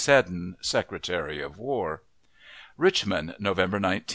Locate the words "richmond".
2.75-3.35